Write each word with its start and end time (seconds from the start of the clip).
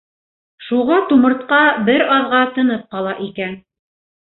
Шуға 0.67 0.97
тумыртҡа 1.11 1.61
бер 1.93 2.07
аҙға 2.19 2.43
тынып 2.59 2.93
ҡала 2.95 3.17
икән. 3.33 3.59